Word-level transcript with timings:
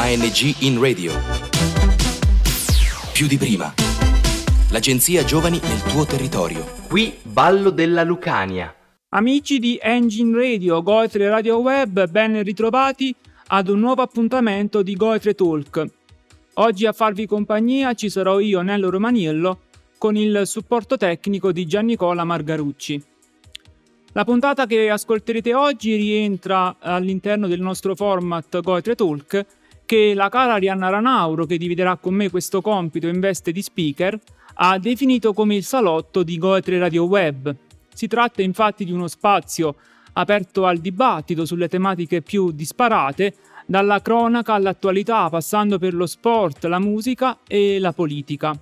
ANG 0.00 0.54
in 0.60 0.80
radio. 0.80 1.12
Più 3.12 3.26
di 3.26 3.36
prima. 3.36 3.74
L'agenzia 4.70 5.24
Giovani 5.24 5.58
nel 5.60 5.82
tuo 5.82 6.06
territorio. 6.06 6.64
Qui 6.86 7.18
Ballo 7.24 7.70
della 7.70 8.04
Lucania. 8.04 8.72
Amici 9.08 9.58
di 9.58 9.76
Engine 9.82 10.38
Radio, 10.38 10.84
Goetre 10.84 11.28
Radio 11.28 11.58
Web, 11.58 12.08
ben 12.10 12.40
ritrovati 12.44 13.12
ad 13.48 13.68
un 13.68 13.80
nuovo 13.80 14.02
appuntamento 14.02 14.82
di 14.82 14.94
Goetre 14.94 15.34
Talk. 15.34 15.84
Oggi 16.54 16.86
a 16.86 16.92
farvi 16.92 17.26
compagnia 17.26 17.92
ci 17.94 18.08
sarò 18.08 18.38
io, 18.38 18.60
Nello 18.60 18.90
Romaniello, 18.90 19.62
con 19.98 20.16
il 20.16 20.42
supporto 20.44 20.96
tecnico 20.96 21.50
di 21.50 21.66
Giannicola 21.66 22.22
Margarucci. 22.22 23.02
La 24.12 24.24
puntata 24.24 24.66
che 24.66 24.90
ascolterete 24.90 25.54
oggi 25.54 25.96
rientra 25.96 26.76
all'interno 26.78 27.48
del 27.48 27.60
nostro 27.60 27.96
format 27.96 28.60
Goetre 28.60 28.94
Talk 28.94 29.46
che 29.88 30.12
la 30.12 30.28
cara 30.28 30.52
Arianna 30.52 30.90
Ranauro, 30.90 31.46
che 31.46 31.56
dividerà 31.56 31.96
con 31.96 32.12
me 32.12 32.28
questo 32.28 32.60
compito 32.60 33.06
in 33.06 33.20
veste 33.20 33.52
di 33.52 33.62
speaker, 33.62 34.20
ha 34.56 34.78
definito 34.78 35.32
come 35.32 35.54
il 35.54 35.64
salotto 35.64 36.22
di 36.22 36.36
Goetre 36.36 36.78
Radio 36.78 37.04
Web. 37.04 37.56
Si 37.94 38.06
tratta 38.06 38.42
infatti 38.42 38.84
di 38.84 38.92
uno 38.92 39.08
spazio 39.08 39.76
aperto 40.12 40.66
al 40.66 40.76
dibattito 40.76 41.46
sulle 41.46 41.68
tematiche 41.68 42.20
più 42.20 42.50
disparate, 42.50 43.36
dalla 43.64 44.02
cronaca 44.02 44.52
all'attualità, 44.52 45.30
passando 45.30 45.78
per 45.78 45.94
lo 45.94 46.04
sport, 46.04 46.66
la 46.66 46.78
musica 46.78 47.38
e 47.46 47.78
la 47.78 47.94
politica. 47.94 48.60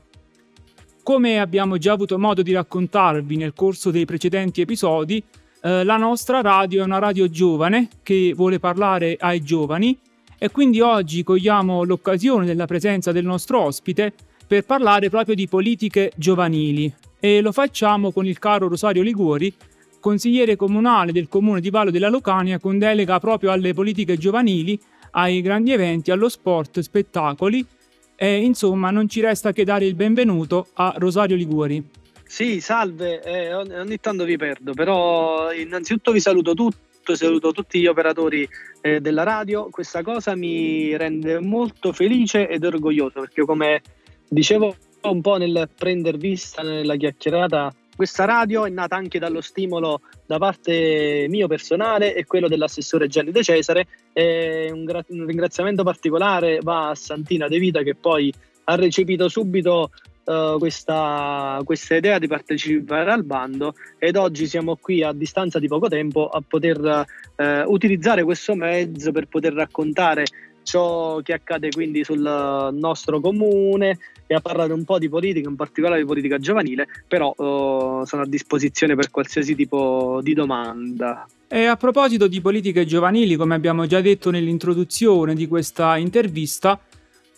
Come 1.02 1.40
abbiamo 1.40 1.76
già 1.76 1.90
avuto 1.90 2.20
modo 2.20 2.42
di 2.42 2.52
raccontarvi 2.52 3.36
nel 3.36 3.52
corso 3.52 3.90
dei 3.90 4.04
precedenti 4.04 4.60
episodi, 4.60 5.20
eh, 5.60 5.82
la 5.82 5.96
nostra 5.96 6.40
radio 6.40 6.82
è 6.82 6.84
una 6.84 7.00
radio 7.00 7.28
giovane 7.28 7.88
che 8.04 8.32
vuole 8.32 8.60
parlare 8.60 9.16
ai 9.18 9.42
giovani 9.42 9.98
e 10.38 10.50
quindi 10.50 10.80
oggi 10.80 11.22
cogliamo 11.22 11.84
l'occasione 11.84 12.46
della 12.46 12.66
presenza 12.66 13.12
del 13.12 13.24
nostro 13.24 13.62
ospite 13.62 14.12
per 14.46 14.64
parlare 14.64 15.10
proprio 15.10 15.34
di 15.34 15.48
politiche 15.48 16.12
giovanili 16.16 16.92
e 17.18 17.40
lo 17.40 17.52
facciamo 17.52 18.12
con 18.12 18.26
il 18.26 18.38
caro 18.38 18.68
Rosario 18.68 19.02
Liguori, 19.02 19.52
consigliere 19.98 20.56
comunale 20.56 21.12
del 21.12 21.28
comune 21.28 21.60
di 21.60 21.70
Vallo 21.70 21.90
della 21.90 22.08
Lucania 22.08 22.58
con 22.58 22.78
delega 22.78 23.18
proprio 23.18 23.50
alle 23.50 23.74
politiche 23.74 24.16
giovanili, 24.16 24.78
ai 25.12 25.40
grandi 25.40 25.72
eventi, 25.72 26.10
allo 26.10 26.28
sport, 26.28 26.80
spettacoli 26.80 27.66
e 28.14 28.36
insomma 28.42 28.90
non 28.90 29.08
ci 29.08 29.20
resta 29.20 29.52
che 29.52 29.64
dare 29.64 29.86
il 29.86 29.94
benvenuto 29.94 30.68
a 30.74 30.94
Rosario 30.96 31.36
Liguori. 31.36 31.84
Sì, 32.24 32.60
salve, 32.60 33.22
eh, 33.22 33.54
ogni 33.54 33.98
tanto 34.00 34.24
vi 34.24 34.36
perdo, 34.36 34.72
però 34.72 35.52
innanzitutto 35.52 36.12
vi 36.12 36.20
saluto 36.20 36.54
tutti, 36.54 36.76
saluto 37.14 37.52
tutti 37.52 37.80
gli 37.80 37.86
operatori 37.86 38.48
eh, 38.80 39.00
della 39.00 39.22
radio, 39.22 39.68
questa 39.70 40.02
cosa 40.02 40.34
mi 40.34 40.96
rende 40.96 41.40
molto 41.40 41.92
felice 41.92 42.48
ed 42.48 42.64
orgoglioso 42.64 43.20
perché 43.20 43.44
come 43.44 43.82
dicevo 44.28 44.74
un 45.02 45.20
po' 45.20 45.36
nel 45.36 45.68
prender 45.76 46.16
vista, 46.16 46.62
nella 46.62 46.96
chiacchierata, 46.96 47.72
questa 47.96 48.26
radio 48.26 48.66
è 48.66 48.70
nata 48.70 48.94
anche 48.96 49.18
dallo 49.18 49.40
stimolo 49.40 50.02
da 50.26 50.36
parte 50.36 51.26
mio 51.30 51.46
personale 51.46 52.14
e 52.14 52.26
quello 52.26 52.46
dell'assessore 52.46 53.08
Gianni 53.08 53.30
De 53.30 53.42
Cesare. 53.42 53.86
Un, 54.12 54.84
gra- 54.84 55.04
un 55.08 55.24
ringraziamento 55.24 55.82
particolare 55.82 56.58
va 56.62 56.90
a 56.90 56.94
Santina 56.94 57.48
De 57.48 57.58
Vita 57.58 57.82
che 57.82 57.94
poi 57.94 58.32
ha 58.64 58.74
recepito 58.74 59.28
subito 59.28 59.90
uh, 60.26 60.58
questa, 60.58 61.60
questa, 61.64 61.96
idea 61.96 62.18
di 62.18 62.26
partecipare 62.26 63.10
al 63.10 63.24
bando 63.24 63.74
ed 63.98 64.16
oggi 64.16 64.46
siamo 64.46 64.76
qui 64.76 65.02
a 65.02 65.12
distanza 65.12 65.58
di 65.58 65.68
poco 65.68 65.88
tempo 65.88 66.28
a 66.28 66.42
poter 66.46 66.78
uh, 66.78 67.44
utilizzare 67.70 68.22
questo 68.24 68.54
mezzo 68.54 69.12
per 69.12 69.26
poter 69.28 69.54
raccontare 69.54 70.24
ciò 70.62 71.20
che 71.22 71.32
accade 71.32 71.70
quindi 71.70 72.02
sul 72.02 72.18
nostro 72.18 73.20
comune 73.20 73.98
e 74.26 74.34
a 74.34 74.40
parlare 74.40 74.72
un 74.72 74.84
po' 74.84 74.98
di 74.98 75.08
politica, 75.08 75.48
in 75.48 75.54
particolare 75.54 76.00
di 76.00 76.06
politica 76.06 76.38
giovanile, 76.38 76.88
però 77.06 77.30
uh, 77.30 78.04
sono 78.04 78.22
a 78.22 78.26
disposizione 78.26 78.96
per 78.96 79.10
qualsiasi 79.10 79.54
tipo 79.54 80.18
di 80.22 80.34
domanda. 80.34 81.26
E 81.46 81.66
a 81.66 81.76
proposito 81.76 82.26
di 82.26 82.40
politiche 82.40 82.84
giovanili, 82.84 83.36
come 83.36 83.54
abbiamo 83.54 83.86
già 83.86 84.00
detto 84.00 84.30
nell'introduzione 84.32 85.34
di 85.34 85.46
questa 85.46 85.96
intervista, 85.96 86.78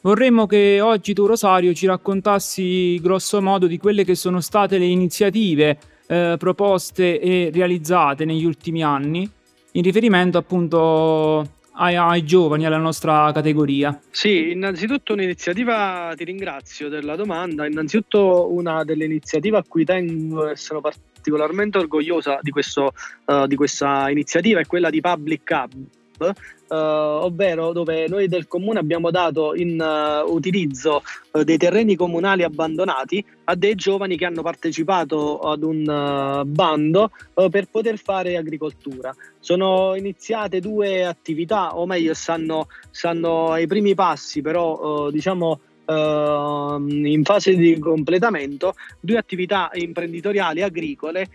vorremmo 0.03 0.47
che 0.47 0.81
oggi 0.81 1.12
tu 1.12 1.26
Rosario 1.26 1.72
ci 1.75 1.86
raccontassi 1.86 2.98
grosso 3.00 3.41
modo 3.42 3.66
di 3.66 3.78
quelle 3.78 4.04
che 4.04 4.14
sono 4.14 4.41
state 4.41 4.78
le 4.78 4.86
iniziative 4.86 5.78
eh, 6.06 6.36
proposte 6.38 7.20
e 7.20 7.50
realizzate 7.53 8.25
negli 8.25 8.44
ultimi 8.44 8.82
anni 8.82 9.28
in 9.72 9.82
riferimento 9.82 10.38
appunto 10.38 11.56
ai, 11.72 11.94
ai, 11.97 12.25
giovani, 12.25 12.66
alla 12.66 12.78
nostra 12.78 13.31
categoria? 13.32 13.98
Sì, 14.10 14.50
innanzitutto 14.50 15.12
un'iniziativa, 15.12 16.12
ti 16.16 16.25
ringrazio 16.25 16.88
della 16.88 17.14
domanda, 17.14 17.66
innanzitutto 17.66 18.53
una 18.53 18.84
delle 18.84 19.04
iniziative 19.04 19.58
a 19.58 19.64
cui 19.66 19.84
tengo 19.84 20.48
e 20.48 20.56
sono 20.56 20.81
particolarmente 20.81 21.78
orgogliosa 21.78 22.38
di, 22.42 22.50
questo, 22.50 22.92
uh, 23.26 23.47
di 23.47 23.54
questa 23.54 24.10
iniziativa 24.10 24.60
è 24.60 24.66
quella 24.66 24.91
di 24.91 25.00
Public 25.00 25.50
Hub, 25.50 26.32
Uh, 26.70 27.24
ovvero 27.24 27.72
dove 27.72 28.06
noi 28.08 28.28
del 28.28 28.46
comune 28.46 28.78
abbiamo 28.78 29.10
dato 29.10 29.54
in 29.54 29.80
uh, 29.80 30.30
utilizzo 30.30 31.02
uh, 31.30 31.42
dei 31.42 31.56
terreni 31.56 31.96
comunali 31.96 32.42
abbandonati 32.42 33.24
a 33.44 33.54
dei 33.54 33.74
giovani 33.74 34.18
che 34.18 34.26
hanno 34.26 34.42
partecipato 34.42 35.38
ad 35.38 35.62
un 35.62 36.42
bando 36.44 37.10
per 37.48 37.70
poter 37.70 37.96
fare 37.96 38.36
agricoltura. 38.36 39.14
Sono 39.40 39.94
iniziate 39.94 40.60
due 40.60 41.06
attività, 41.06 41.78
o 41.78 41.86
meglio, 41.86 42.12
stanno, 42.12 42.66
stanno 42.90 43.50
ai 43.52 43.66
primi 43.66 43.94
passi, 43.94 44.42
però 44.42 45.08
diciamo 45.10 45.60
in 45.88 47.22
fase 47.24 47.56
di 47.56 47.78
completamento 47.78 48.74
due 49.00 49.16
attività 49.16 49.70
imprenditoriali 49.72 50.60
agricole, 50.60 51.28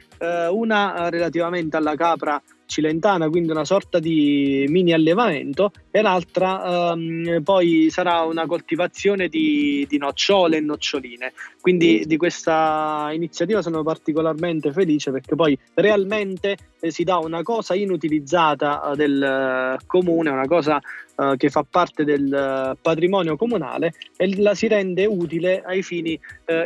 una 0.52 1.10
relativamente 1.10 1.76
alla 1.76 1.96
capra 1.96 2.40
cilentana, 2.66 3.30
quindi 3.30 3.52
una 3.52 3.66
sorta 3.66 4.00
di 4.00 4.66
mini 4.68 4.94
allevamento, 4.94 5.72
e 5.96 6.02
l'altra 6.02 6.92
um, 6.94 7.44
poi 7.44 7.90
sarà 7.92 8.22
una 8.22 8.48
coltivazione 8.48 9.28
di, 9.28 9.86
di, 9.88 10.00
nocciole 10.00 10.58
e 10.58 10.60
noccioline. 10.60 11.34
Quindi 11.62 12.06
di 12.08 12.18
questa 12.18 13.12
iniziativa 13.14 13.62
sono 13.62 13.84
particolarmente 13.84 14.72
felice 14.72 15.12
perché 15.12 15.36
poi 15.36 15.56
realmente 15.76 16.58
eh, 16.80 16.90
si 16.90 17.04
dà 17.04 17.18
una 17.18 17.44
cosa 17.44 17.76
inutilizzata 17.76 18.90
uh, 18.90 18.96
del 18.96 19.78
uh, 19.80 19.86
comune, 19.86 20.32
una 20.32 20.48
cosa 20.48 20.82
uh, 21.16 21.38
che 21.38 21.50
fa 21.50 21.64
parte 21.70 22.04
del 22.04 22.76
patrimonio 22.82 23.38
comunale 23.38 23.94
e 24.18 24.42
la 24.42 24.56
si 24.56 24.68
rende 24.68 25.06
utile 25.06 25.62
ai 25.64 25.84
fini 25.84 26.20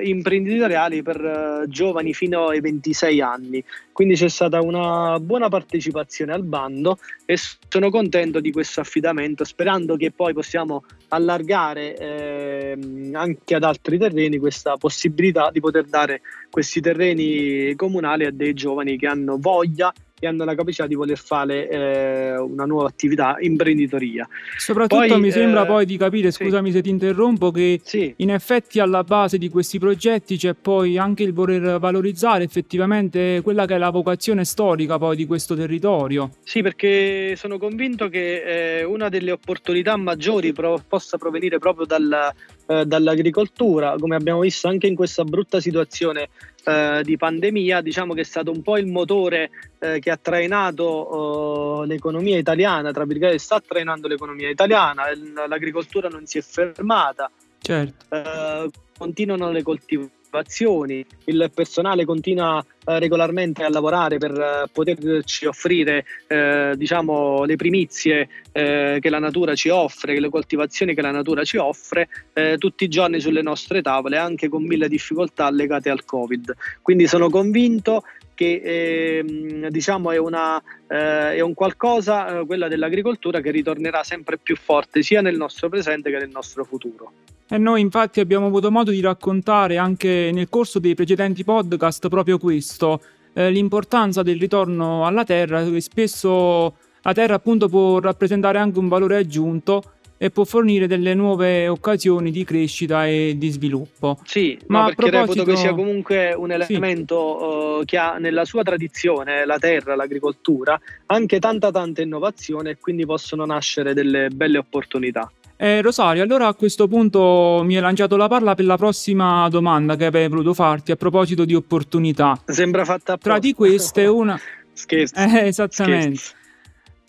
imprenditoriali 0.04 1.04
per 1.04 1.66
giovani 1.68 2.14
fino 2.14 2.48
ai 2.48 2.62
26 2.62 3.22
anni. 3.22 3.64
Quindi 3.92 4.16
c'è 4.16 4.30
stata 4.30 4.62
una 4.62 5.20
buona 5.20 5.50
partecipazione 5.50 6.32
al 6.32 6.44
bando 6.44 7.00
e 7.26 7.36
sono 7.68 7.90
contento 7.90 8.40
di 8.40 8.52
questo 8.52 8.80
affidamento, 8.80 9.17
sperando 9.44 9.96
che 9.96 10.12
poi 10.12 10.34
possiamo 10.34 10.84
allargare 11.10 11.98
eh, 11.98 12.78
anche 13.14 13.56
ad 13.56 13.64
altri 13.64 13.98
terreni 13.98 14.38
questa 14.38 14.78
possibilità 14.78 15.50
di 15.52 15.60
poter 15.60 15.86
dare 15.86 16.22
questi 16.50 16.82
terreni 16.82 17.76
comunali 17.76 18.26
a 18.26 18.32
dei 18.32 18.54
giovani 18.54 18.98
che 18.98 19.08
hanno 19.08 19.38
voglia 19.40 19.94
e 20.20 20.28
hanno 20.28 20.44
la 20.46 20.56
capacità 20.56 20.88
di 20.88 20.96
voler 20.96 21.18
fare 21.18 21.70
eh, 21.70 22.38
una 22.38 22.66
nuova 22.66 22.88
attività 22.88 23.38
imprenditoria. 23.40 24.28
Soprattutto 24.58 25.06
poi, 25.08 25.20
mi 25.20 25.32
sembra 25.32 25.64
eh, 25.64 25.68
poi 25.68 25.86
di 25.86 25.98
capire, 25.98 26.32
scusami 26.32 26.70
sì. 26.70 26.78
se 26.78 26.82
ti 26.82 26.90
interrompo, 26.90 27.52
che 27.52 27.80
sì. 27.84 28.14
in 28.18 28.32
effetti 28.32 28.80
alla 28.80 29.04
base 29.04 29.38
di 29.38 29.50
questi 29.50 29.78
progetti 29.78 30.38
c'è 30.38 30.56
poi 30.56 30.98
anche 30.98 31.24
il 31.24 31.34
voler 31.34 31.80
valorizzare 31.80 32.44
effettivamente 32.44 33.42
quella 33.44 33.66
che 33.66 33.76
è 33.76 33.78
la 33.78 33.92
vocazione 33.92 34.44
storica 34.44 34.98
poi 34.98 35.16
di 35.16 35.26
questo 35.26 35.56
territorio. 35.56 36.32
Sì, 36.44 36.62
perché 36.62 37.36
sono 37.36 37.60
convinto 37.60 38.10
che 38.10 38.80
eh, 38.80 38.84
una 38.84 39.10
delle 39.10 39.32
opportunità 39.32 39.96
maggiori 39.98 40.52
pro- 40.52 40.82
possa 40.88 41.18
provenire 41.18 41.60
proprio 41.60 41.86
dal, 41.86 42.34
eh, 42.66 42.86
dall'agricoltura, 42.86 43.96
come 44.00 44.16
abbiamo 44.16 44.40
visto 44.40 44.68
anche 44.68 44.88
in 44.88 44.96
questa 44.96 45.24
brutta 45.24 45.60
situazione 45.60 46.30
eh, 46.68 47.02
di 47.02 47.16
pandemia, 47.16 47.80
diciamo 47.80 48.14
che 48.14 48.22
è 48.22 48.26
stato 48.26 48.52
un 48.52 48.62
po' 48.62 48.78
il 48.78 48.88
motore 48.88 49.50
eh, 49.80 50.00
che 50.00 50.12
ha 50.12 50.18
trainato 50.18 51.84
eh, 51.84 51.88
l'economia 51.88 52.38
italiana, 52.38 52.92
tra 52.92 53.06
virgolette 53.06 53.38
sta 53.38 53.62
trainando 53.66 54.10
l'economia 54.10 54.50
italiana, 54.50 55.04
l'agricoltura 55.48 56.10
non 56.10 56.26
si 56.26 56.40
è 56.40 56.42
fermata, 56.42 57.32
certo. 57.60 58.14
Eh, 58.14 58.70
continuano 58.98 59.50
le 59.52 59.64
coltivazioni 59.64 60.16
attivazioni, 60.28 61.06
il 61.26 61.50
personale 61.54 62.06
continua 62.06 62.64
eh, 62.86 63.00
regolarmente 63.00 63.64
a 63.64 63.70
lavorare 63.70 64.18
per 64.18 64.32
eh, 64.32 64.70
poterci 64.72 65.46
offrire 65.46 66.06
eh, 66.28 66.74
diciamo, 66.76 67.46
le 67.46 67.56
primizie 67.56 68.30
eh, 68.52 68.98
che 69.00 69.10
la 69.10 69.20
natura 69.20 69.56
ci 69.56 69.70
offre, 69.70 70.20
le 70.20 70.30
coltivazioni 70.30 70.94
che 70.94 71.02
la 71.02 71.12
natura 71.12 71.44
ci 71.44 71.58
offre 71.58 72.10
eh, 72.34 72.58
tutti 72.58 72.84
i 72.84 72.88
giorni 72.88 73.20
sulle 73.20 73.42
nostre 73.42 73.82
tavole, 73.82 74.18
anche 74.18 74.50
con 74.50 74.64
mille 74.64 74.88
difficoltà 74.88 75.50
legate 75.50 75.90
al 75.90 76.06
Covid. 76.06 76.54
Quindi 76.82 77.08
sono 77.08 77.30
convinto 77.30 78.04
che 78.34 78.62
eh, 78.64 79.70
diciamo 79.70 80.12
è, 80.12 80.18
una, 80.18 80.62
eh, 80.88 81.36
è, 81.36 81.40
un 81.40 81.56
qualcosa, 81.56 82.44
quella 82.46 82.68
dell'agricoltura, 82.68 83.42
che 83.42 83.50
ritornerà 83.50 84.04
sempre 84.04 84.38
più 84.38 84.56
forte 84.56 85.02
sia 85.02 85.22
nel 85.22 85.38
nostro 85.38 85.70
presente 85.70 86.12
che 86.12 86.18
nel 86.20 86.30
nostro 86.30 86.64
futuro. 86.64 87.12
E 87.50 87.58
noi 87.58 87.80
infatti 87.82 88.20
abbiamo 88.20 88.48
avuto 88.48 88.70
modo 88.70 88.92
di 88.92 89.00
raccontare 89.00 89.78
anche 89.78 90.32
nel 90.34 90.50
corso 90.50 90.80
dei 90.80 90.96
precedenti 90.96 91.46
podcast 91.46 92.10
proprio 92.10 92.38
questo, 92.38 93.02
eh, 93.34 93.50
l'importanza 93.50 94.22
del 94.22 94.38
ritorno 94.38 95.06
alla 95.06 95.24
terra, 95.24 95.64
che 95.64 95.80
spesso 95.80 96.76
la 97.02 97.14
terra 97.14 97.36
appunto 97.36 97.70
può 97.70 98.00
rappresentare 98.00 98.58
anche 98.58 98.80
un 98.80 98.90
valore 98.90 99.16
aggiunto 99.16 99.82
e 100.18 100.32
può 100.32 100.44
fornire 100.44 100.88
delle 100.88 101.14
nuove 101.14 101.68
occasioni 101.68 102.32
di 102.32 102.44
crescita 102.44 103.08
e 103.08 103.36
di 103.38 103.50
sviluppo. 103.50 104.20
Sì, 104.26 104.58
ma 104.68 104.80
no, 104.80 104.86
perché 104.88 105.10
proposito... 105.12 105.44
reputo 105.44 105.52
che 105.52 105.58
sia 105.58 105.74
comunque 105.74 106.34
un 106.34 106.52
elemento 106.52 107.38
sì. 107.40 107.46
uh, 107.46 107.86
che 107.86 107.98
ha 107.98 108.18
nella 108.18 108.44
sua 108.44 108.64
tradizione 108.64 109.46
la 109.46 109.58
terra, 109.60 109.96
l'agricoltura, 109.96 110.80
anche 111.06 111.40
tanta 111.40 111.72
tanta 111.72 112.02
innovazione 112.02 112.72
e 112.72 112.78
quindi 112.78 113.06
possono 113.06 113.46
nascere 113.46 113.94
delle 113.94 114.30
belle 114.30 114.58
opportunità. 114.58 115.32
Eh, 115.60 115.82
Rosario, 115.82 116.22
allora 116.22 116.46
a 116.46 116.54
questo 116.54 116.88
punto 116.88 117.62
mi 117.64 117.76
hai 117.76 117.82
lanciato 117.82 118.16
la 118.16 118.28
palla 118.28 118.54
per 118.54 118.66
la 118.66 118.78
prossima 118.78 119.50
domanda 119.50 119.96
che 119.96 120.06
avrei 120.06 120.28
voluto 120.28 120.54
farti 120.54 120.92
a 120.92 120.96
proposito 120.96 121.46
di 121.46 121.56
opportunità. 121.56 122.40
Sembra 122.46 122.86
fatta 122.86 123.14
apposta. 123.14 123.32
Tra 123.32 123.40
di 123.40 123.54
queste 123.54 124.06
una... 124.06 124.40
Scherzo. 124.74 125.16
Eh, 125.16 125.48
esattamente. 125.48 126.16
Scherzo. 126.16 126.36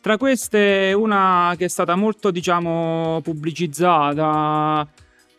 Tra 0.00 0.16
queste 0.16 0.94
una 0.96 1.54
che 1.58 1.66
è 1.66 1.68
stata 1.68 1.94
molto, 1.94 2.30
diciamo, 2.30 3.20
pubblicizzata 3.22 4.88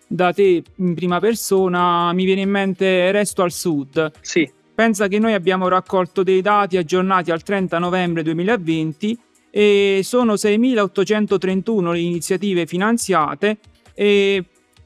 da 0.06 0.34
te 0.34 0.64
in 0.76 0.94
prima 0.94 1.20
persona, 1.20 2.14
mi 2.14 2.26
viene 2.26 2.42
in 2.42 2.50
mente 2.52 3.12
Resto 3.12 3.42
al 3.42 3.52
Sud. 3.52 4.12
Sì. 4.22 4.52
Pensa 4.76 5.08
che 5.08 5.18
noi 5.18 5.34
abbiamo 5.34 5.68
raccolto 5.68 6.22
dei 6.22 6.42
dati 6.42 6.78
aggiornati 6.78 7.32
al 7.32 7.42
30 7.42 7.80
novembre 7.80 8.22
2020 8.22 9.18
e 9.52 10.02
sono 10.04 10.34
6.831 10.34 11.92
le 11.92 12.00
iniziative 12.00 12.66
finanziate 12.66 13.58
e 13.94 14.44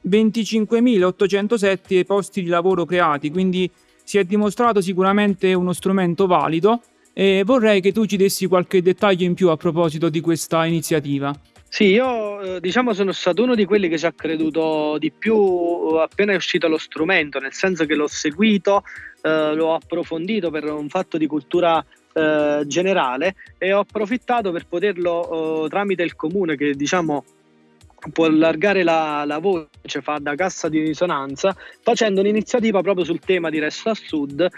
25.807 0.08 2.04
posti 2.04 2.42
di 2.42 2.48
lavoro 2.48 2.84
creati, 2.84 3.30
quindi 3.30 3.70
si 4.02 4.18
è 4.18 4.24
dimostrato 4.24 4.80
sicuramente 4.80 5.54
uno 5.54 5.72
strumento 5.72 6.26
valido 6.26 6.82
e 7.12 7.42
vorrei 7.44 7.80
che 7.80 7.92
tu 7.92 8.04
ci 8.04 8.16
dessi 8.16 8.46
qualche 8.46 8.82
dettaglio 8.82 9.24
in 9.24 9.34
più 9.34 9.48
a 9.48 9.56
proposito 9.56 10.08
di 10.08 10.20
questa 10.20 10.66
iniziativa. 10.66 11.34
Sì, 11.68 11.86
io 11.86 12.40
eh, 12.40 12.60
diciamo 12.60 12.92
sono 12.92 13.10
stato 13.10 13.42
uno 13.42 13.56
di 13.56 13.64
quelli 13.64 13.88
che 13.88 13.98
ci 13.98 14.06
ha 14.06 14.12
creduto 14.12 14.96
di 14.98 15.10
più 15.10 15.34
appena 15.34 16.32
è 16.32 16.36
uscito 16.36 16.68
lo 16.68 16.78
strumento, 16.78 17.40
nel 17.40 17.52
senso 17.52 17.84
che 17.84 17.96
l'ho 17.96 18.06
seguito, 18.06 18.84
eh, 19.22 19.54
l'ho 19.54 19.74
approfondito 19.74 20.50
per 20.50 20.70
un 20.70 20.88
fatto 20.88 21.18
di 21.18 21.26
cultura 21.26 21.80
eh, 21.80 22.03
generale 22.66 23.34
e 23.58 23.72
ho 23.72 23.80
approfittato 23.80 24.52
per 24.52 24.66
poterlo 24.66 25.64
eh, 25.64 25.68
tramite 25.68 26.02
il 26.02 26.14
comune 26.14 26.56
che 26.56 26.74
diciamo 26.74 27.24
può 28.12 28.26
allargare 28.26 28.82
la, 28.82 29.24
la, 29.26 29.38
voce, 29.38 30.00
fa 30.02 30.18
da 30.20 30.34
cassa 30.34 30.68
di 30.68 30.80
risonanza, 30.80 31.56
facendo 31.80 32.20
un'iniziativa 32.20 32.80
proprio 32.82 33.04
sul 33.04 33.20
tema 33.20 33.50
di 33.50 33.58
Resto 33.58 33.90
a 33.90 33.94
Sud, 33.94 34.50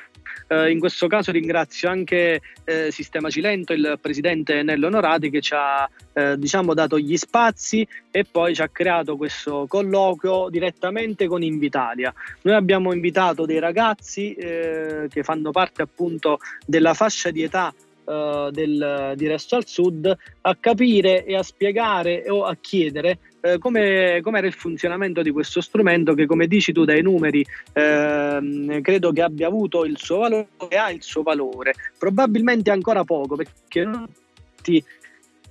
eh, 0.48 0.70
in 0.70 0.78
questo 0.78 1.06
caso 1.08 1.32
ringrazio 1.32 1.88
anche 1.88 2.40
eh, 2.64 2.90
Sistema 2.90 3.30
Cilento, 3.30 3.72
il 3.72 3.98
presidente 4.00 4.62
Nello 4.62 4.86
Onorati 4.86 5.30
che 5.30 5.40
ci 5.40 5.54
ha 5.54 5.88
eh, 6.12 6.38
diciamo, 6.38 6.74
dato 6.74 6.98
gli 6.98 7.16
spazi 7.16 7.86
e 8.10 8.24
poi 8.24 8.54
ci 8.54 8.62
ha 8.62 8.68
creato 8.68 9.16
questo 9.16 9.66
colloquio 9.68 10.48
direttamente 10.48 11.26
con 11.26 11.42
Invitalia. 11.42 12.14
Noi 12.42 12.54
abbiamo 12.54 12.92
invitato 12.92 13.44
dei 13.44 13.58
ragazzi 13.58 14.34
eh, 14.34 15.06
che 15.10 15.22
fanno 15.22 15.50
parte 15.50 15.82
appunto 15.82 16.38
della 16.64 16.94
fascia 16.94 17.30
di 17.30 17.42
età 17.42 17.74
Uh, 18.06 18.52
del, 18.52 19.14
di 19.16 19.26
Resto 19.26 19.56
al 19.56 19.66
Sud 19.66 20.16
a 20.42 20.54
capire 20.54 21.24
e 21.24 21.34
a 21.34 21.42
spiegare 21.42 22.30
o 22.30 22.44
a 22.44 22.54
chiedere 22.54 23.18
eh, 23.52 23.58
come, 23.58 24.20
era 24.22 24.46
il 24.46 24.52
funzionamento 24.52 25.22
di 25.22 25.30
questo 25.30 25.60
strumento 25.60 26.14
che 26.14 26.26
come 26.26 26.46
dici 26.46 26.72
tu 26.72 26.84
dai 26.84 27.02
numeri 27.02 27.44
eh, 27.72 28.80
credo 28.82 29.12
che 29.12 29.22
abbia 29.22 29.46
avuto 29.46 29.84
il 29.84 29.96
suo 29.98 30.18
valore 30.18 30.48
e 30.68 30.76
ha 30.76 30.90
il 30.90 31.02
suo 31.02 31.22
valore 31.22 31.74
probabilmente 31.98 32.70
ancora 32.70 33.04
poco 33.04 33.36
perché 33.36 33.84
non 33.84 34.08
tutti 34.56 34.84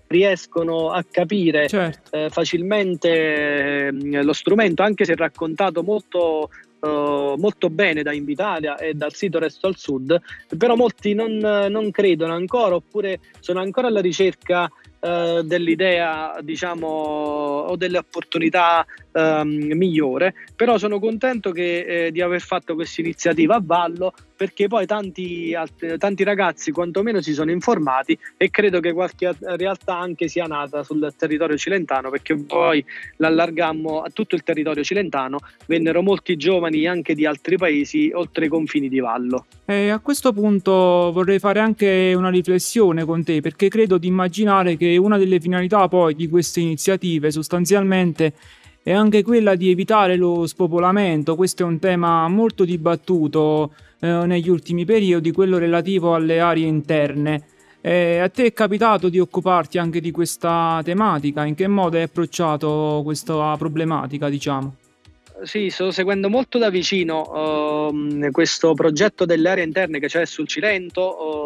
riescono 0.08 0.92
a 0.92 1.04
capire 1.10 1.68
certo. 1.68 2.16
eh, 2.16 2.30
facilmente 2.30 3.88
ehm, 3.88 4.24
lo 4.24 4.34
strumento 4.34 4.84
anche 4.84 5.06
se 5.06 5.16
raccontato 5.16 5.84
molto 5.84 6.50
Uh, 6.86 7.34
molto 7.38 7.72
bene 7.72 8.04
da 8.04 8.14
Invitalia 8.14 8.78
e 8.78 8.94
dal 8.94 9.12
sito 9.12 9.40
Resto 9.40 9.66
al 9.66 9.76
Sud, 9.76 10.22
però 10.56 10.76
molti 10.76 11.16
non, 11.16 11.38
non 11.38 11.90
credono 11.90 12.34
ancora 12.34 12.76
oppure 12.76 13.22
sono 13.40 13.60
ancora 13.60 13.88
alla 13.88 14.02
ricerca 14.02 14.70
eh, 15.06 15.44
dell'idea, 15.44 16.40
diciamo, 16.42 16.88
o 16.88 17.76
delle 17.76 18.00
opportunità 18.00 18.84
ehm, 19.12 19.74
migliore, 19.74 20.34
però 20.56 20.80
sono 20.80 21.00
contento 21.00 21.52
che, 21.52 22.06
eh, 22.08 22.12
di 22.12 22.22
aver 22.22 22.42
fatto 22.42 22.74
questa 22.74 23.02
iniziativa 23.02 23.56
a 23.56 23.62
Vallo 23.64 24.14
perché 24.36 24.68
poi 24.68 24.86
tanti, 24.86 25.54
alt- 25.54 25.98
tanti 25.98 26.24
ragazzi 26.24 26.72
quantomeno 26.72 27.22
si 27.22 27.34
sono 27.34 27.52
informati 27.52 28.18
e 28.36 28.50
credo 28.50 28.80
che 28.80 28.94
qualche 28.94 29.34
realtà 29.40 29.98
anche 29.98 30.28
sia 30.28 30.46
nata 30.46 30.84
sul 30.84 31.14
territorio 31.16 31.56
cilentano 31.56 32.10
perché 32.10 32.36
poi 32.36 32.84
l'allargammo 33.18 34.02
a 34.02 34.10
tutto 34.10 34.36
il 34.36 34.44
territorio 34.44 34.84
cilentano, 34.84 35.38
vennero 35.68 36.02
molti 36.02 36.36
giovani 36.36 36.88
anche 36.88 37.14
di 37.14 37.26
altri 37.26 37.58
paesi 37.58 38.12
oltre 38.14 38.46
i 38.46 38.50
confini 38.50 38.90
di 38.90 39.00
Vallo. 39.00 39.46
E 39.68 39.90
a 39.90 39.98
questo 39.98 40.32
punto 40.32 40.72
vorrei 41.12 41.40
fare 41.40 41.60
anche 41.60 42.14
una 42.16 42.30
riflessione 42.30 43.04
con 43.04 43.24
te 43.24 43.42
perché 43.42 43.68
credo 43.68 43.98
di 43.98 44.06
immaginare 44.06 44.78
che 44.78 44.96
una 44.98 45.18
delle 45.18 45.40
finalità 45.40 45.88
poi 45.88 46.14
di 46.14 46.30
queste 46.30 46.60
iniziative 46.60 47.32
sostanzialmente 47.32 48.34
è 48.84 48.92
anche 48.92 49.24
quella 49.24 49.56
di 49.56 49.72
evitare 49.72 50.18
lo 50.18 50.46
spopolamento. 50.46 51.36
Questo 51.36 51.64
è 51.64 51.66
un 51.66 51.80
tema 51.80 52.28
molto 52.28 52.64
dibattuto 52.64 53.74
eh, 54.00 54.08
negli 54.28 54.50
ultimi 54.50 54.86
periodi, 54.86 55.32
quello 55.32 55.58
relativo 55.58 56.14
alle 56.14 56.40
aree 56.40 56.68
interne. 56.68 57.46
Eh, 57.82 58.20
a 58.20 58.30
te 58.30 58.46
è 58.46 58.54
capitato 58.54 59.10
di 59.10 59.20
occuparti 59.20 59.80
anche 59.80 60.00
di 60.00 60.12
questa 60.12 60.80
tematica? 60.84 61.44
In 61.44 61.56
che 61.56 61.68
modo 61.68 61.98
hai 61.98 62.04
approcciato 62.04 63.02
questa 63.04 63.56
problematica, 63.58 64.30
diciamo? 64.30 64.76
Sì, 65.46 65.70
sto 65.70 65.92
seguendo 65.92 66.28
molto 66.28 66.58
da 66.58 66.72
vicino 66.72 67.22
uh, 67.22 68.32
questo 68.32 68.74
progetto 68.74 69.26
delle 69.26 69.50
aree 69.50 69.64
interne 69.64 70.00
che 70.00 70.08
c'è 70.08 70.26
sul 70.26 70.48
Cilento. 70.48 71.02
Uh, 71.02 71.45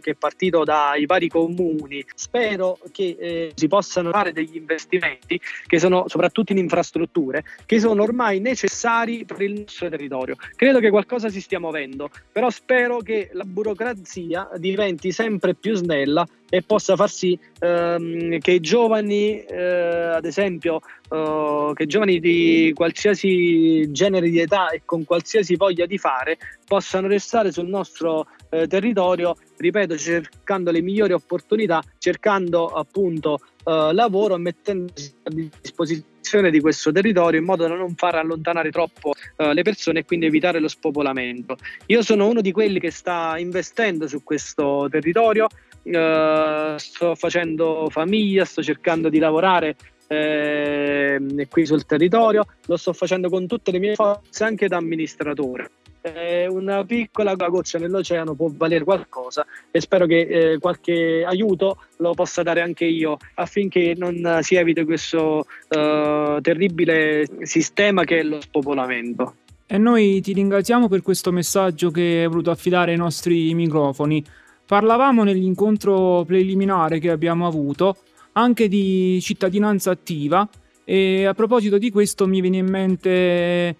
che 0.00 0.12
è 0.12 0.14
partito 0.14 0.64
dai 0.64 1.06
vari 1.06 1.28
comuni. 1.28 2.04
Spero 2.14 2.78
che 2.92 3.16
eh, 3.18 3.52
si 3.54 3.68
possano 3.68 4.10
fare 4.10 4.32
degli 4.32 4.56
investimenti 4.56 5.40
che 5.66 5.78
sono 5.78 6.04
soprattutto 6.08 6.52
in 6.52 6.58
infrastrutture 6.58 7.44
che 7.66 7.78
sono 7.78 8.02
ormai 8.02 8.40
necessari 8.40 9.24
per 9.24 9.42
il 9.42 9.60
nostro 9.60 9.88
territorio. 9.88 10.36
Credo 10.56 10.80
che 10.80 10.90
qualcosa 10.90 11.28
si 11.28 11.40
stia 11.40 11.60
muovendo, 11.60 12.10
però 12.32 12.50
spero 12.50 12.98
che 12.98 13.30
la 13.32 13.44
burocrazia 13.44 14.48
diventi 14.56 15.12
sempre 15.12 15.54
più 15.54 15.74
snella 15.74 16.26
e 16.52 16.62
possa 16.62 16.96
far 16.96 17.08
sì 17.08 17.38
ehm, 17.60 18.38
che 18.40 18.50
i 18.50 18.60
giovani, 18.60 19.40
eh, 19.40 20.12
ad 20.16 20.24
esempio, 20.24 20.80
eh, 21.08 21.70
che 21.74 21.86
giovani 21.86 22.18
di 22.18 22.72
qualsiasi 22.74 23.90
genere 23.92 24.28
di 24.28 24.40
età 24.40 24.70
e 24.70 24.82
con 24.84 25.04
qualsiasi 25.04 25.54
voglia 25.54 25.86
di 25.86 25.96
fare 25.96 26.38
possano 26.66 27.06
restare 27.06 27.52
sul 27.52 27.68
nostro 27.68 28.26
eh, 28.50 28.66
territorio, 28.66 29.36
ripeto, 29.56 29.96
cercando 29.96 30.70
le 30.70 30.82
migliori 30.82 31.12
opportunità, 31.12 31.82
cercando 31.98 32.66
appunto 32.66 33.38
eh, 33.64 33.92
lavoro, 33.92 34.36
mettendosi 34.36 35.14
a 35.22 35.30
disposizione 35.60 36.50
di 36.50 36.60
questo 36.60 36.92
territorio 36.92 37.40
in 37.40 37.46
modo 37.46 37.66
da 37.66 37.74
non 37.74 37.94
far 37.94 38.16
allontanare 38.16 38.70
troppo 38.70 39.12
eh, 39.36 39.54
le 39.54 39.62
persone 39.62 40.00
e 40.00 40.04
quindi 40.04 40.26
evitare 40.26 40.60
lo 40.60 40.68
spopolamento. 40.68 41.56
Io 41.86 42.02
sono 42.02 42.28
uno 42.28 42.40
di 42.40 42.52
quelli 42.52 42.78
che 42.78 42.90
sta 42.90 43.38
investendo 43.38 44.06
su 44.06 44.22
questo 44.22 44.88
territorio, 44.90 45.46
eh, 45.82 46.74
sto 46.76 47.14
facendo 47.14 47.88
famiglia, 47.90 48.44
sto 48.44 48.62
cercando 48.62 49.08
di 49.08 49.18
lavorare 49.18 49.76
eh, 50.08 51.46
qui 51.48 51.66
sul 51.66 51.86
territorio, 51.86 52.44
lo 52.66 52.76
sto 52.76 52.92
facendo 52.92 53.28
con 53.28 53.46
tutte 53.46 53.70
le 53.70 53.78
mie 53.78 53.94
forze 53.94 54.44
anche 54.44 54.66
da 54.66 54.76
amministratore 54.76 55.70
eh, 56.02 56.46
una 56.48 56.84
piccola 56.84 57.34
goccia 57.34 57.78
nell'oceano 57.78 58.34
può 58.34 58.50
valere 58.52 58.84
qualcosa 58.84 59.44
e 59.70 59.80
spero 59.80 60.06
che 60.06 60.20
eh, 60.20 60.58
qualche 60.58 61.24
aiuto 61.26 61.84
lo 61.96 62.14
possa 62.14 62.42
dare 62.42 62.60
anche 62.60 62.84
io 62.84 63.18
affinché 63.34 63.94
non 63.96 64.38
si 64.42 64.54
eviti 64.54 64.84
questo 64.84 65.46
eh, 65.68 66.38
terribile 66.40 67.26
sistema 67.42 68.04
che 68.04 68.20
è 68.20 68.22
lo 68.22 68.40
spopolamento. 68.40 69.34
E 69.66 69.78
noi 69.78 70.20
ti 70.20 70.32
ringraziamo 70.32 70.88
per 70.88 71.02
questo 71.02 71.30
messaggio 71.30 71.90
che 71.90 72.22
hai 72.22 72.26
voluto 72.26 72.50
affidare 72.50 72.90
ai 72.90 72.96
nostri 72.96 73.54
microfoni. 73.54 74.24
Parlavamo 74.66 75.22
nell'incontro 75.22 76.24
preliminare 76.26 76.98
che 76.98 77.10
abbiamo 77.10 77.46
avuto 77.46 77.96
anche 78.32 78.68
di 78.68 79.20
cittadinanza 79.20 79.90
attiva 79.90 80.48
e 80.84 81.24
a 81.24 81.34
proposito 81.34 81.78
di 81.78 81.90
questo 81.90 82.26
mi 82.26 82.40
viene 82.40 82.56
in 82.56 82.66
mente 82.66 83.76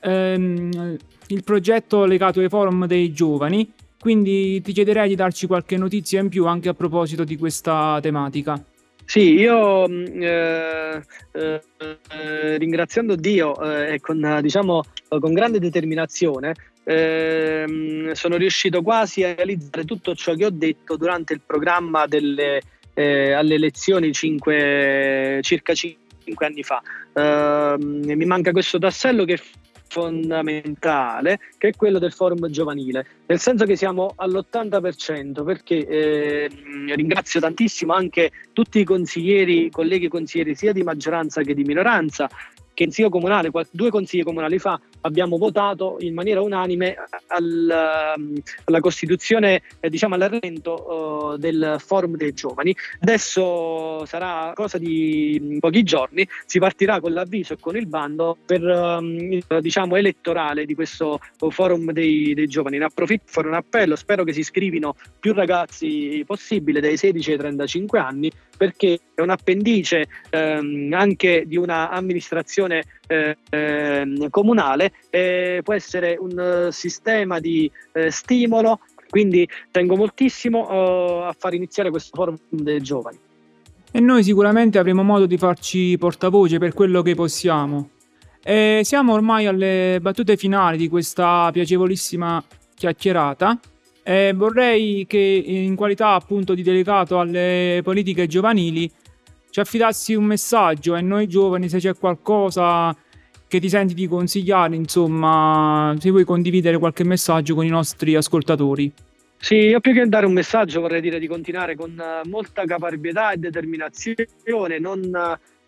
ehm, 0.00 0.96
il 1.28 1.44
progetto 1.44 2.04
legato 2.04 2.40
ai 2.40 2.48
forum 2.48 2.86
dei 2.86 3.12
giovani 3.12 3.72
quindi 4.00 4.60
ti 4.62 4.72
chiederei 4.72 5.08
di 5.08 5.16
darci 5.16 5.46
qualche 5.46 5.76
notizia 5.76 6.20
in 6.20 6.28
più 6.28 6.46
anche 6.46 6.68
a 6.68 6.74
proposito 6.74 7.24
di 7.24 7.36
questa 7.36 7.98
tematica. 8.00 8.62
Sì, 9.04 9.32
io 9.32 9.88
mm, 9.88 10.22
eh, 10.22 11.02
eh, 11.32 12.58
ringraziando 12.58 13.16
Dio 13.16 13.60
eh, 13.60 13.94
e 13.94 14.00
con, 14.00 14.38
diciamo, 14.40 14.84
con 15.08 15.32
grande 15.32 15.58
determinazione 15.58 16.54
ehm, 16.84 18.12
sono 18.12 18.36
riuscito 18.36 18.82
quasi 18.82 19.24
a 19.24 19.34
realizzare 19.34 19.84
tutto 19.84 20.14
ciò 20.14 20.34
che 20.34 20.44
ho 20.44 20.50
detto 20.50 20.96
durante 20.96 21.32
il 21.32 21.40
programma 21.44 22.06
delle, 22.06 22.60
eh, 22.94 23.32
alle 23.32 23.54
elezioni 23.54 24.12
cinque, 24.12 25.40
circa 25.42 25.74
5 25.74 26.46
anni 26.46 26.62
fa. 26.62 26.82
Ehm, 27.14 28.02
mi 28.04 28.26
manca 28.26 28.52
questo 28.52 28.78
tassello 28.78 29.24
che 29.24 29.40
fondamentale 29.88 31.38
che 31.58 31.68
è 31.68 31.72
quello 31.76 31.98
del 31.98 32.12
forum 32.12 32.48
giovanile, 32.48 33.06
nel 33.26 33.38
senso 33.38 33.64
che 33.64 33.76
siamo 33.76 34.12
all'80% 34.16 35.44
perché 35.44 35.86
eh, 35.86 36.50
ringrazio 36.94 37.40
tantissimo 37.40 37.92
anche 37.92 38.30
tutti 38.52 38.80
i 38.80 38.84
consiglieri, 38.84 39.70
colleghi 39.70 40.08
consiglieri 40.08 40.54
sia 40.54 40.72
di 40.72 40.82
maggioranza 40.82 41.42
che 41.42 41.54
di 41.54 41.64
minoranza 41.64 42.28
che 42.78 42.84
in 42.84 42.90
consiglio 42.90 43.08
comunale, 43.10 43.50
due 43.72 43.90
consigli 43.90 44.22
comunali 44.22 44.60
fa, 44.60 44.80
abbiamo 45.02 45.36
votato 45.38 45.96
in 46.00 46.14
maniera 46.14 46.40
unanime 46.40 46.96
al, 47.28 48.14
um, 48.16 48.34
alla 48.64 48.80
costituzione, 48.80 49.62
eh, 49.80 49.88
diciamo 49.88 50.14
all'arrento 50.14 51.32
uh, 51.32 51.36
del 51.36 51.76
forum 51.78 52.16
dei 52.16 52.32
giovani. 52.32 52.74
Adesso 53.00 54.04
sarà 54.06 54.52
cosa 54.54 54.78
di 54.78 55.58
pochi 55.60 55.82
giorni, 55.82 56.26
si 56.46 56.58
partirà 56.58 57.00
con 57.00 57.12
l'avviso 57.12 57.54
e 57.54 57.58
con 57.60 57.76
il 57.76 57.86
bando 57.86 58.36
per 58.44 58.62
um, 58.62 59.38
diciamo 59.60 59.96
elettorale 59.96 60.64
di 60.64 60.74
questo 60.74 61.20
forum 61.48 61.92
dei, 61.92 62.34
dei 62.34 62.46
giovani. 62.46 62.78
Ne 62.78 62.84
approfitto 62.84 63.24
per 63.24 63.32
fare 63.32 63.48
un 63.48 63.54
appello, 63.54 63.96
spero 63.96 64.24
che 64.24 64.32
si 64.32 64.40
iscrivino 64.40 64.94
più 65.18 65.32
ragazzi 65.32 66.22
possibile 66.26 66.80
dai 66.80 66.96
16 66.96 67.32
ai 67.32 67.38
35 67.38 67.98
anni 67.98 68.30
perché 68.58 68.98
è 69.14 69.20
un 69.20 69.30
appendice 69.30 70.06
ehm, 70.30 70.92
anche 70.92 71.44
di 71.46 71.56
un'amministrazione 71.56 72.82
eh, 73.06 73.36
eh, 75.10 75.28
eh, 75.58 75.62
può 75.62 75.74
essere 75.74 76.16
un 76.18 76.66
uh, 76.66 76.70
sistema 76.70 77.40
di 77.40 77.70
eh, 77.92 78.10
stimolo, 78.10 78.80
quindi 79.08 79.48
tengo 79.70 79.96
moltissimo 79.96 80.68
uh, 80.68 81.24
a 81.24 81.34
far 81.36 81.54
iniziare 81.54 81.90
questo 81.90 82.10
forum 82.14 82.36
dei 82.48 82.80
giovani. 82.80 83.18
E 83.90 84.00
noi 84.00 84.22
sicuramente 84.22 84.78
avremo 84.78 85.02
modo 85.02 85.26
di 85.26 85.38
farci 85.38 85.96
portavoce 85.98 86.58
per 86.58 86.74
quello 86.74 87.02
che 87.02 87.14
possiamo. 87.14 87.90
E 88.42 88.82
siamo 88.84 89.12
ormai 89.12 89.46
alle 89.46 89.98
battute 90.00 90.36
finali 90.36 90.76
di 90.76 90.88
questa 90.88 91.50
piacevolissima 91.52 92.42
chiacchierata. 92.74 93.58
E 94.02 94.32
vorrei 94.34 95.06
che 95.06 95.18
in 95.18 95.74
qualità 95.74 96.12
appunto 96.12 96.54
di 96.54 96.62
delegato 96.62 97.18
alle 97.18 97.80
politiche 97.82 98.26
giovanili 98.26 98.90
ci 99.50 99.60
affidassi 99.60 100.14
un 100.14 100.24
messaggio 100.24 100.94
e 100.94 101.00
noi 101.00 101.26
giovani 101.26 101.68
se 101.68 101.78
c'è 101.78 101.94
qualcosa 101.94 102.94
che 103.48 103.58
ti 103.58 103.68
senti 103.68 103.94
di 103.94 104.06
consigliare, 104.06 104.76
insomma, 104.76 105.96
se 105.98 106.10
vuoi 106.10 106.24
condividere 106.24 106.78
qualche 106.78 107.02
messaggio 107.02 107.54
con 107.54 107.64
i 107.64 107.70
nostri 107.70 108.14
ascoltatori. 108.14 108.92
Sì, 109.40 109.54
io 109.54 109.80
più 109.80 109.94
che 109.94 110.06
dare 110.06 110.26
un 110.26 110.32
messaggio 110.32 110.80
vorrei 110.80 111.00
dire 111.00 111.18
di 111.18 111.26
continuare 111.26 111.76
con 111.76 112.00
molta 112.24 112.64
caparbietà 112.64 113.32
e 113.32 113.36
determinazione, 113.38 114.78
non 114.78 115.00